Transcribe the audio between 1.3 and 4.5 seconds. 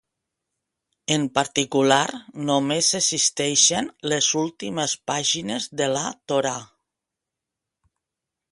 particular, només existeixen les